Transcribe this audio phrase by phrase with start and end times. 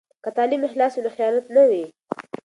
[0.23, 1.83] که تعلیم اخلاص وي، نو خیانت نه وي.